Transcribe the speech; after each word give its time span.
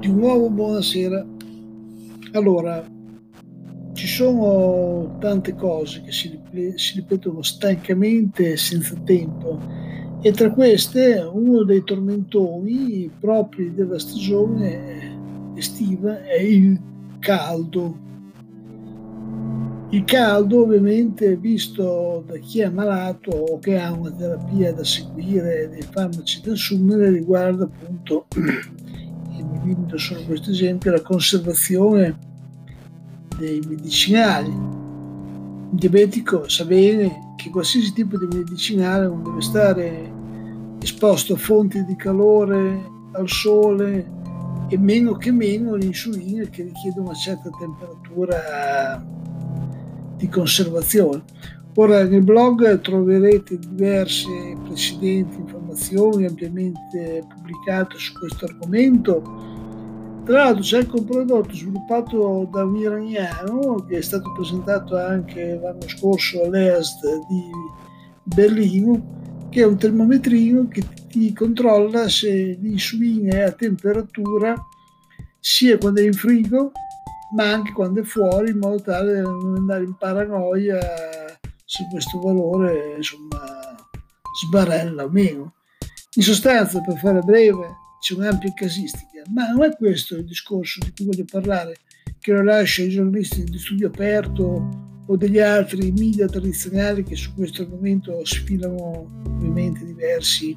Di 0.00 0.08
nuovo 0.08 0.48
buonasera. 0.48 1.26
Allora, 2.32 2.84
ci 3.92 4.06
sono 4.06 5.16
tante 5.18 5.54
cose 5.54 6.02
che 6.02 6.12
si, 6.12 6.38
si 6.76 6.94
ripetono 6.94 7.42
stancamente 7.42 8.56
senza 8.56 8.94
tempo 9.04 9.58
e 10.20 10.32
tra 10.32 10.50
queste 10.50 11.14
uno 11.20 11.62
dei 11.62 11.84
tormentoni 11.84 13.10
propri 13.20 13.74
della 13.74 13.98
stagione 13.98 15.52
estiva 15.54 16.24
è 16.24 16.40
il 16.40 16.80
caldo. 17.18 18.06
Il 19.90 20.04
caldo 20.04 20.64
ovviamente 20.64 21.36
visto 21.36 22.22
da 22.26 22.36
chi 22.36 22.60
è 22.60 22.68
malato 22.68 23.30
o 23.30 23.58
che 23.58 23.80
ha 23.80 23.90
una 23.90 24.10
terapia 24.10 24.70
da 24.74 24.84
seguire, 24.84 25.70
dei 25.70 25.80
farmaci 25.80 26.42
da 26.42 26.52
assumere, 26.52 27.10
riguarda 27.10 27.64
appunto, 27.64 28.26
e 28.36 29.42
mi 29.42 29.60
limito 29.64 29.96
solo 29.96 30.20
a 30.20 30.24
questo 30.24 30.50
esempio, 30.50 30.90
la 30.90 31.00
conservazione 31.00 32.18
dei 33.38 33.60
medicinali. 33.66 34.50
Il 34.50 35.78
diabetico 35.78 36.46
sa 36.50 36.66
bene 36.66 37.32
che 37.36 37.48
qualsiasi 37.48 37.94
tipo 37.94 38.18
di 38.18 38.26
medicinale 38.26 39.06
non 39.06 39.22
deve 39.22 39.40
stare 39.40 40.12
esposto 40.82 41.32
a 41.32 41.38
fonti 41.38 41.82
di 41.86 41.96
calore, 41.96 42.78
al 43.12 43.28
sole 43.28 44.16
e 44.68 44.76
meno 44.76 45.14
che 45.14 45.32
meno 45.32 45.76
l'insulina 45.76 46.44
che 46.44 46.64
richiede 46.64 47.00
una 47.00 47.14
certa 47.14 47.48
temperatura 47.58 49.16
di 50.18 50.28
conservazione. 50.28 51.22
Ora 51.76 52.04
nel 52.04 52.24
blog 52.24 52.80
troverete 52.82 53.58
diverse 53.58 54.56
precedenti 54.64 55.36
informazioni 55.36 56.26
ampiamente 56.26 57.24
pubblicate 57.26 57.96
su 57.96 58.12
questo 58.18 58.44
argomento 58.44 59.56
tra 60.28 60.44
l'altro 60.44 60.62
c'è 60.62 60.80
anche 60.80 60.94
un 60.94 61.04
prodotto 61.06 61.54
sviluppato 61.54 62.46
da 62.52 62.62
un 62.62 62.76
iraniano 62.76 63.86
che 63.88 63.96
è 63.96 64.02
stato 64.02 64.30
presentato 64.32 64.94
anche 64.94 65.58
l'anno 65.58 65.88
scorso 65.88 66.42
all'EASD 66.42 67.26
di 67.30 67.50
Berlino, 68.24 69.46
che 69.48 69.62
è 69.62 69.64
un 69.64 69.78
termometrino 69.78 70.68
che 70.68 70.82
ti 71.08 71.32
controlla 71.32 72.10
se 72.10 72.58
l'insulina 72.60 73.36
è 73.36 73.40
a 73.40 73.52
temperatura 73.52 74.54
sia 75.40 75.78
quando 75.78 76.00
è 76.00 76.04
in 76.04 76.12
frigo 76.12 76.72
ma 77.34 77.50
anche 77.50 77.72
quando 77.72 78.00
è 78.00 78.04
fuori 78.04 78.50
in 78.50 78.58
modo 78.58 78.80
tale 78.80 79.14
da 79.14 79.22
non 79.22 79.56
andare 79.56 79.84
in 79.84 79.94
paranoia 79.96 80.78
se 81.64 81.86
questo 81.90 82.18
valore 82.20 82.94
insomma 82.96 83.76
sbarella 84.44 85.04
o 85.04 85.08
meno. 85.08 85.54
In 86.14 86.22
sostanza, 86.22 86.80
per 86.80 86.96
fare 86.98 87.20
breve, 87.20 87.68
c'è 88.00 88.14
un'ampia 88.14 88.52
casistica, 88.54 89.22
ma 89.32 89.48
non 89.50 89.64
è 89.64 89.76
questo 89.76 90.16
il 90.16 90.24
discorso 90.24 90.80
di 90.80 90.92
cui 90.94 91.06
voglio 91.06 91.24
parlare, 91.30 91.76
che 92.18 92.32
lo 92.32 92.42
lascia 92.42 92.82
ai 92.82 92.88
giornalisti 92.88 93.44
di 93.44 93.58
studio 93.58 93.88
aperto 93.88 94.86
o 95.06 95.16
degli 95.16 95.38
altri 95.38 95.90
media 95.92 96.26
tradizionali 96.26 97.02
che 97.02 97.16
su 97.16 97.34
questo 97.34 97.62
argomento 97.62 98.24
sfilano 98.24 99.22
ovviamente 99.26 99.84
diversi 99.84 100.56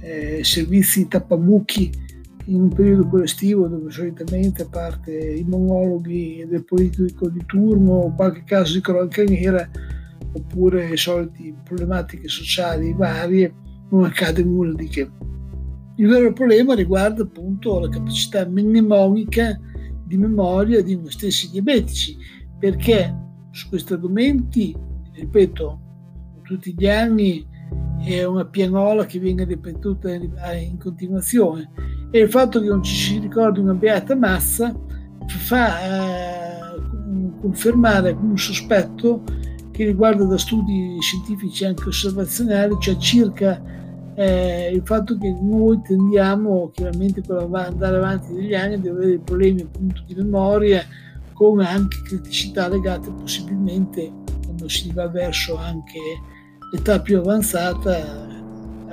eh, 0.00 0.42
servizi 0.42 1.06
tappabucchi 1.08 2.03
in 2.46 2.60
un 2.60 2.68
periodo 2.68 3.22
estivo 3.22 3.68
dove 3.68 3.90
solitamente 3.90 4.62
a 4.62 4.68
parte 4.68 5.12
i 5.12 5.44
monologhi 5.44 6.44
del 6.48 6.64
politico 6.64 7.28
di 7.28 7.42
turno 7.46 7.92
o 7.92 8.14
qualche 8.14 8.44
caso 8.44 8.74
di 8.74 8.80
cronaca 8.80 9.22
nera 9.22 9.68
oppure 10.32 10.88
le 10.88 10.96
solite 10.96 11.54
problematiche 11.64 12.28
sociali 12.28 12.92
varie 12.92 13.54
non 13.90 14.04
accade 14.04 14.42
nulla 14.42 14.74
di 14.74 14.88
che. 14.88 15.10
Il 15.96 16.08
vero 16.08 16.32
problema 16.32 16.74
riguarda 16.74 17.22
appunto 17.22 17.78
la 17.78 17.88
capacità 17.88 18.44
mnemonica 18.46 19.58
di 20.04 20.18
memoria 20.18 20.82
di 20.82 20.96
noi 20.96 21.10
stessi 21.10 21.50
diabetici, 21.50 22.16
perché 22.58 23.14
su 23.52 23.68
questi 23.68 23.92
argomenti, 23.92 24.76
ripeto, 25.12 25.80
tutti 26.42 26.74
gli 26.76 26.88
anni 26.88 27.46
è 28.04 28.24
una 28.24 28.44
pianola 28.44 29.06
che 29.06 29.20
viene 29.20 29.44
ripetuta 29.44 30.12
in 30.12 30.76
continuazione 30.78 31.70
e 32.14 32.20
il 32.20 32.30
fatto 32.30 32.60
che 32.60 32.68
non 32.68 32.80
ci 32.80 32.94
si 32.94 33.18
ricordi 33.18 33.58
una 33.58 33.74
beata 33.74 34.14
massa 34.14 34.72
fa 35.26 35.80
eh, 35.82 36.80
confermare 37.40 38.12
un 38.12 38.38
sospetto 38.38 39.24
che 39.72 39.84
riguarda 39.84 40.22
da 40.22 40.38
studi 40.38 40.96
scientifici 41.00 41.64
anche 41.64 41.88
osservazionali, 41.88 42.76
cioè 42.78 42.96
circa 42.98 43.60
eh, 44.14 44.70
il 44.72 44.82
fatto 44.84 45.18
che 45.18 45.28
noi 45.28 45.80
tendiamo 45.82 46.70
chiaramente 46.72 47.20
con 47.26 47.52
andare 47.52 47.96
avanti 47.96 48.32
negli 48.32 48.54
anni 48.54 48.74
ad 48.74 48.86
avere 48.86 49.18
problemi 49.18 49.62
appunto 49.62 50.04
di 50.06 50.14
memoria 50.14 50.84
con 51.32 51.58
anche 51.58 52.00
criticità 52.04 52.68
legate 52.68 53.10
possibilmente 53.10 54.12
quando 54.44 54.68
si 54.68 54.92
va 54.92 55.08
verso 55.08 55.56
anche 55.56 55.98
l'età 56.70 57.00
più 57.00 57.18
avanzata 57.18 58.23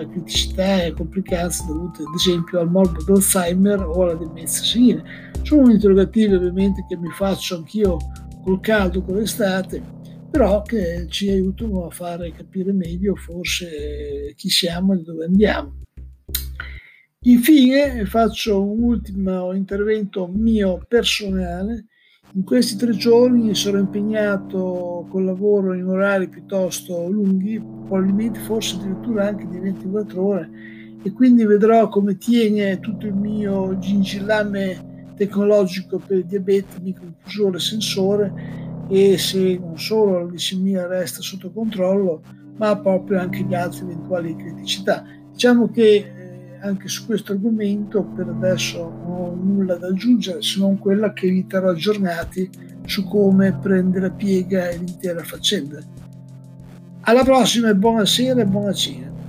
a 0.01 0.07
criticità 0.07 0.83
e 0.83 0.87
a 0.87 0.93
complicanze 0.93 1.65
dovute 1.65 2.01
ad 2.03 2.13
esempio 2.15 2.59
al 2.59 2.69
morbo 2.69 3.03
d'Alzheimer 3.03 3.81
o 3.81 4.03
alla 4.03 4.15
demenza 4.15 4.63
senile. 4.63 5.03
Sono 5.43 5.71
interrogativi 5.71 6.33
ovviamente 6.33 6.85
che 6.87 6.97
mi 6.97 7.09
faccio 7.09 7.57
anch'io 7.57 7.97
col 8.43 8.59
caldo, 8.59 9.01
con 9.01 9.15
l'estate, 9.15 9.81
però 10.29 10.61
che 10.61 11.05
ci 11.09 11.29
aiutano 11.29 11.85
a 11.85 11.91
fare 11.91 12.31
capire 12.31 12.71
meglio 12.71 13.15
forse 13.15 14.33
chi 14.35 14.49
siamo 14.49 14.93
e 14.93 14.97
dove 14.97 15.25
andiamo. 15.25 15.79
Infine 17.25 18.05
faccio 18.05 18.63
un 18.63 18.81
ultimo 18.81 19.53
intervento 19.53 20.27
mio 20.27 20.83
personale. 20.87 21.85
In 22.33 22.45
questi 22.45 22.77
tre 22.77 22.91
giorni 22.93 23.53
sarò 23.53 23.77
impegnato 23.77 25.05
col 25.09 25.25
lavoro 25.25 25.73
in 25.73 25.85
orari 25.85 26.29
piuttosto 26.29 27.09
lunghi, 27.09 27.59
probabilmente 27.59 28.39
forse 28.39 28.77
addirittura 28.77 29.27
anche 29.27 29.45
di 29.49 29.59
24 29.59 30.25
ore, 30.25 30.49
e 31.03 31.11
quindi 31.11 31.43
vedrò 31.43 31.89
come 31.89 32.17
tiene 32.17 32.79
tutto 32.79 33.05
il 33.05 33.15
mio 33.15 33.77
gingillame 33.79 35.13
tecnologico 35.17 35.97
per 35.97 36.19
il 36.19 36.25
diabete, 36.25 36.79
microinfusore, 36.81 37.59
sensore 37.59 38.33
e 38.87 39.17
se 39.17 39.59
non 39.61 39.77
solo 39.77 40.19
la 40.19 40.25
glicemia 40.29 40.87
resta 40.87 41.21
sotto 41.21 41.51
controllo, 41.51 42.21
ma 42.55 42.77
proprio 42.77 43.19
anche 43.19 43.45
le 43.45 43.55
altre 43.57 43.83
eventuali 43.83 44.37
criticità. 44.37 45.03
Diciamo 45.33 45.69
che 45.69 46.20
anche 46.61 46.87
su 46.87 47.05
questo 47.05 47.31
argomento 47.31 48.03
per 48.03 48.27
adesso 48.27 48.77
non 48.77 49.17
ho 49.17 49.35
nulla 49.35 49.75
da 49.75 49.87
aggiungere 49.87 50.41
se 50.41 50.59
non 50.59 50.77
quella 50.77 51.11
che 51.13 51.29
vi 51.29 51.45
terrò 51.47 51.69
aggiornati 51.69 52.49
su 52.85 53.03
come 53.07 53.53
prende 53.53 53.99
la 53.99 54.11
piega 54.11 54.69
l'intera 54.69 55.23
faccenda. 55.23 55.79
Alla 57.01 57.23
prossima 57.23 57.69
e 57.69 57.75
buonasera 57.75 58.41
e 58.41 58.45
buona 58.45 58.73
cena. 58.73 59.20